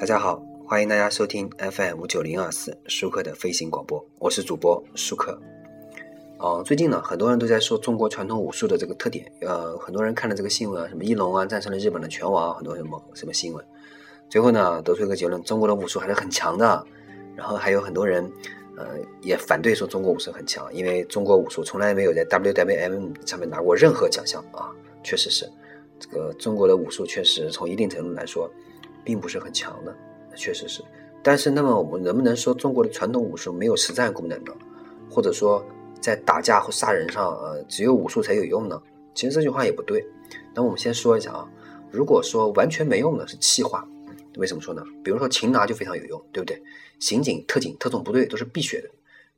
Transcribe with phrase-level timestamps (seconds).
[0.00, 5.38] 大家好，欢迎大家收听 FM 五九零二四舒克的飞行广播，我是主播舒克。
[6.38, 9.30] 哦，最近呢，很多人都在说中国传统武术的这个特点。
[9.42, 13.62] 呃，很多人看了这个新闻啊，什么一龙啊战胜了日本的拳王，很多什么什么新闻，
[14.30, 16.82] 最后呢得出一个结论：中国的武术还是很强的。
[17.36, 18.24] 然后还有很多人，
[18.78, 24.72] 呃，也反对说中国武术很强，因为中国武术从来没有在 WWM 上面拿过任何奖项啊。
[25.04, 25.46] 确实是，
[25.98, 28.50] 这个中国的武术确实从一定程度来说。
[29.04, 29.94] 并不是很强的，
[30.34, 30.82] 确实是。
[31.22, 34.52] 但是，那么我们能不能说中国的传统武术没有实战功能呢？
[35.10, 35.64] 或者说，
[36.00, 38.80] 在打架和杀人上，呃，只有武术才有用呢？
[39.14, 40.02] 其实这句话也不对。
[40.54, 41.46] 那我们先说一下啊，
[41.90, 43.86] 如果说完全没用的是气化，
[44.36, 44.82] 为什么说呢？
[45.04, 46.62] 比如说擒拿就非常有用，对不对？
[47.00, 48.88] 刑警、特警、特种部队都是必学的。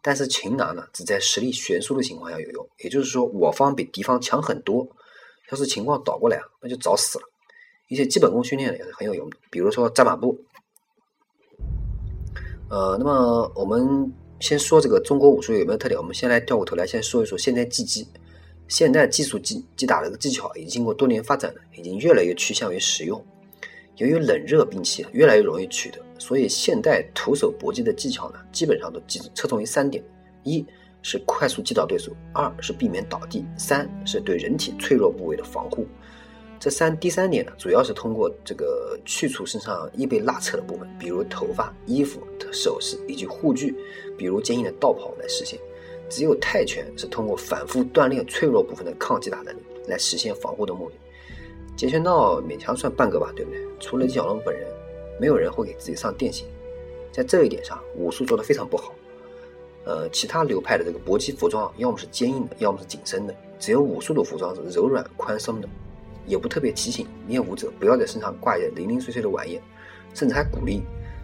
[0.00, 4.88] 但是擒拿呢，只在实力悬殊的情况下有用，也就是说，我方比敌方强很多，
[5.50, 7.27] 要是情况倒过来啊，那就早死了。
[7.88, 10.38] 一些基本功训练也是很有用的，比如说扎马步。
[12.70, 15.98] 呃，那么我们先说这个中国武术有没有特点？
[15.98, 18.06] 我们先来掉过头来，先说一说现代技击。
[18.68, 23.24] 现代技术击击打的技巧已经经过多年发展了，已经越来越趋向于实用。
[23.96, 30.04] 由于冷热兵器越来越容易取得，所以现代徒手搏击的技巧呢，基本上都集侧重于三点：
[30.44, 30.62] 一
[31.00, 35.86] 是快速击倒对手；二是避免倒地；三是对人体脆弱部位的防护。
[36.60, 42.20] 这三第三点呢，主要是通过这个去除身上易被拉扯的部分，比如头发、衣服、
[42.52, 43.74] 首饰以及护具，
[44.16, 45.58] 比如坚硬的道袍来实现。
[46.08, 50.96] 只有泰拳是通过反复锻炼脆弱部分的抗击打能力来实现防护的目的。
[51.76, 53.60] 截拳道勉强算半个吧，对不对？
[53.78, 54.66] 除了李小龙本人，
[55.20, 56.46] 没有人会给自己上电刑。
[57.12, 58.94] 在这一点上，武术做得非常不好。
[59.84, 65.68] 呃，其他流派的这个搏击服装，要么是坚硬的，要么是紧身的，只有武术的服装是柔软宽松的。
[66.28, 69.60] 也不特别提醒练武者不要在身上挂一些零零碎碎的玩意，
[70.14, 70.82] 甚至还鼓励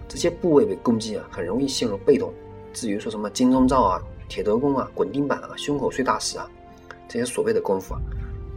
[0.08, 2.32] 这些部位被攻击啊，很容易陷入被动。
[2.72, 6.50] 至于说什么金钟罩啊、铁头功啊、滚钉板啊、胸口碎大石啊，
[7.08, 8.00] 这些所谓的功夫啊，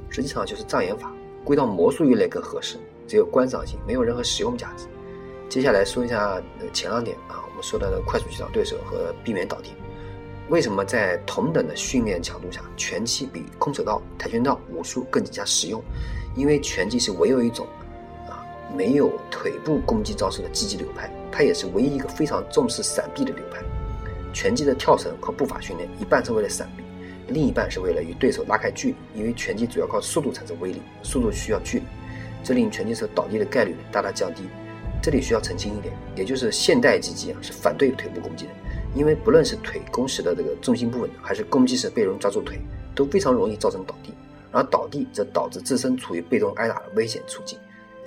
[0.10, 1.14] 实际上就是障眼法，
[1.44, 4.86] 归到魔术一类更合适，只有观赏性，没有任何实用价值。
[5.50, 6.42] 接下来说一下
[6.74, 9.70] 前两点啊，我们说到的快速击倒对手和避免倒地。
[10.50, 15.84] 为什么在同等的训练强度下，拳击比空手道、跆拳道、武术更加实用？
[16.38, 17.68] 因为拳击是唯有一种
[18.30, 23.60] 啊没有腿部攻击招式的击击流派，它也是唯一一个非常重视闪避的流派。
[24.32, 26.84] 拳击的跳绳和步法训练一半是为了闪避，
[27.34, 29.20] 另一半是为了与对手拉开距离。
[29.20, 31.84] 因为拳击主要靠速度产生威力，速度需要距离，
[32.44, 34.44] 这令拳击手倒地的概率大大降低。
[35.02, 38.52] 这里需要澄清一点，也就是现代击击啊是反对腿部攻击的，
[38.94, 42.60] 因为不论是腿攻时的这个重心不稳，还是攻击时被人抓住腿，
[42.94, 44.12] 都非常容易造成倒地。
[44.52, 47.60] 而倒地则导致自身处于被动挨打的危险处境。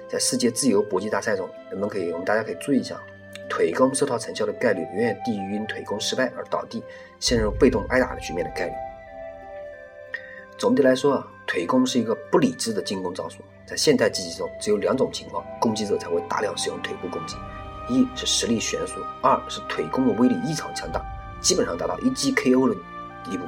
[0.08, 3.00] 在世界自由搏击大赛中，人们可以，我们大家可以注意一下，
[3.48, 6.82] 腿功收到成效的概率远远低于因腿功失败而倒地、
[7.20, 8.72] 陷入被动挨打的局面的概率。
[10.58, 13.38] 总的来说啊，腿功是一个不理智的进攻招数。
[13.64, 17.36] 在现代击击中，只有两种情况，攻击者才会大量使用腿部攻击：
[17.88, 21.00] 一是实力悬殊，二是腿功的威力异常强大，
[21.40, 22.74] 基本上达到一击 KO 的
[23.24, 23.44] 地步。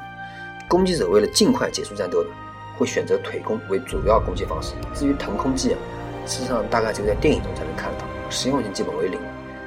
[0.69, 2.31] 攻击者为了尽快结束战斗呢。
[2.77, 4.75] 会选择腿功为主要攻击方式。
[4.95, 5.79] 至于腾空技啊，
[6.27, 9.21] 事实上大概只有在电影中才能看到，实用性基本为零。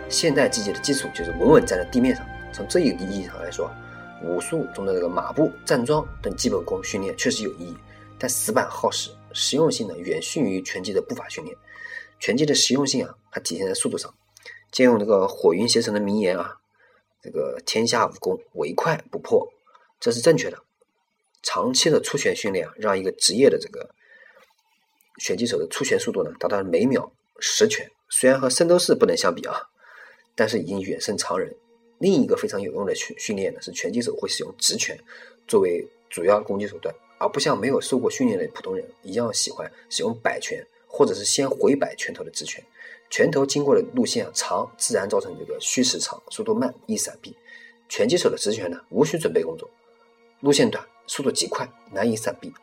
[0.10, 2.26] 现代技击的基础就是稳稳站在地面上。
[2.54, 3.70] 从这一个意义上来说，
[4.24, 7.78] 武术中的这个马步、站桩等基本功训练确实有意义，
[8.18, 11.56] 但死板耗时，实用性呢远逊于拳击的步法训练。
[12.20, 14.14] 拳击的实用性啊，还体现在速度上。
[14.72, 16.56] 借用这个火云邪神的名言啊，
[17.22, 19.48] 这个天下武功唯快不破，
[20.00, 20.58] 这是正确的。
[21.46, 23.88] 长期的出拳训练，让一个职业的这个
[25.22, 27.90] 拳击手的出拳速度呢，达到每秒十拳。
[28.10, 29.70] 虽然和圣斗士不能相比啊，
[30.36, 31.56] 但是已经远胜常人。
[32.00, 35.00] 另一个非常有用的训训练呢，是拳击手会使用直拳
[35.48, 42.62] 作为主要攻击手段，而不像没有受过训练的普通人一样喜欢使用摆拳，或者是先回摆拳头的直拳。
[43.10, 47.36] 拳头经过的路线长，自然造成这个虚实长，速度慢，易闪避。
[47.88, 49.70] 拳击手的直拳呢，无需准备工作，
[50.42, 50.84] 路线短。
[51.08, 52.54] 速度极快，难以闪避，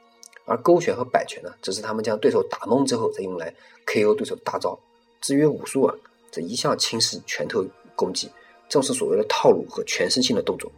[0.44, 3.52] 而勾拳和摆拳呢，只是他们将对手打懵之后再用来
[3.86, 4.78] KO 对手大招。
[5.20, 5.94] 至于武术啊，
[6.30, 8.30] 这一向轻视拳头攻击，
[8.68, 10.70] 重视所谓的套路和全身性的动作。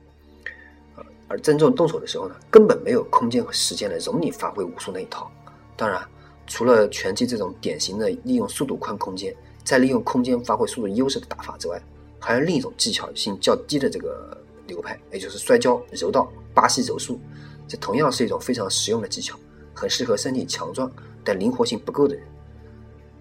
[1.26, 5.30] 而真正动手的时候呢，根本没有空间和时间来容你发挥武术那一套。
[5.74, 6.06] 当然，
[6.46, 9.34] 除了拳击这种典型的利用速度宽空间，
[9.64, 11.80] 再利用空间发挥速度优势的打法之外，
[12.20, 14.36] 还有另一种技巧性较低的这个
[14.66, 17.18] 流派，也就是摔跤、柔道、巴西柔术。
[17.66, 19.38] 这同样是一种非常实用的技巧，
[19.72, 20.90] 很适合身体强壮
[21.22, 22.24] 但灵活性不够的人。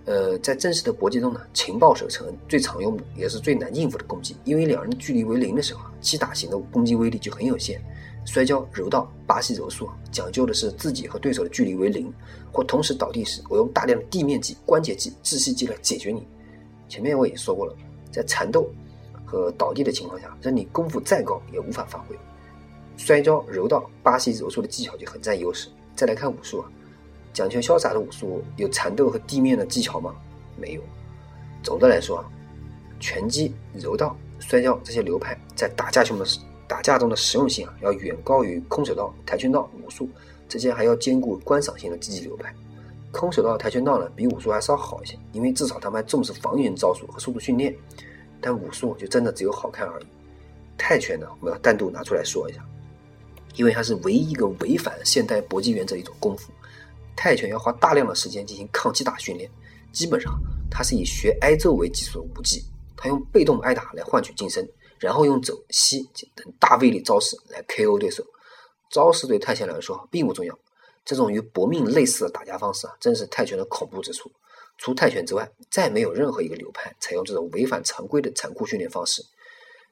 [0.05, 7.81] 呃，在正式的搏击中呢，情报手成最常用的也是最难应付的攻击，因为两人距离为零的时候啊，击打型的攻击威力就很有限。
[8.25, 12.11] 摔跤、柔道、巴西柔术讲究的是自己和对手的距离为零，
[12.51, 16.25] 或同时倒地时，我用大量的地面技、关节技、窒息技来解决你。
[16.87, 17.73] 前面我已经说过了，
[18.11, 18.69] 在缠斗
[19.25, 22.15] 和倒地的情况下，任你功夫再高也无法发挥。
[22.97, 25.69] 摔跤、柔道、巴西柔术的技巧就很占优势。
[25.95, 26.71] 再来看武术啊，
[27.33, 30.15] 讲究潇洒的武术有缠斗和地面的技巧吗？
[30.57, 30.81] 没有。
[31.61, 32.25] 总的来说啊，
[32.99, 36.25] 拳击、柔道、摔跤这些流派在打架中的
[36.67, 40.09] 打架中的实用性啊，要远高于空手道、跆拳道、武术
[40.47, 42.53] 这些还要兼顾观赏性的积极流派。
[43.11, 47.75] 空手道、跆拳道呢，比武术还稍好一些，因为至少他们还重视防御招数和速度训练。
[48.41, 50.05] 但武术就真的只有好看而已。
[50.77, 52.61] 泰拳呢，我们要单独拿出来说一下，
[53.55, 56.51] 因为它是唯一一个违反现代搏击原则的一种功夫。
[57.15, 59.49] 泰拳要花大量的时间进行抗击打训练，
[59.91, 60.33] 基本上
[60.69, 62.63] 它是以学挨揍为基础的武技，
[62.97, 64.67] 它用被动挨打来换取晋升。
[64.99, 68.23] 然后用肘、膝等大威力招式来 KO 对手，
[68.89, 70.57] 招式对泰拳来说并不重要。
[71.03, 74.31] 这种与搏命类似的打架方式啊，正是泰拳的恐怖之处。
[74.77, 79.21] 除泰拳之外，再没有任何一个流派采用这种违反常规的残酷训练方式。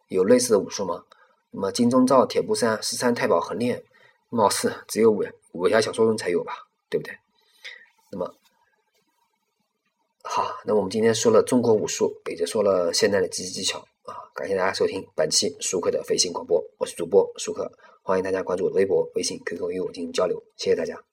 [0.08, 1.04] 有类似的武术吗？
[1.52, 3.84] 那么金钟罩、铁布衫、十三太保横练，
[4.30, 6.54] 貌似只有武武侠小说中才有吧？
[6.90, 7.16] 对不对？
[8.12, 8.34] 那么
[10.24, 13.80] 好，那我们今天说了中国武术，也就说了现代的击技技巧。
[14.04, 17.72] 啊，感谢大家收听本期舒克的飞行广播，我是主播舒克，
[18.02, 21.11] 欢迎大家关注我的微博、微信、QQ 与我进行交流，谢谢大家。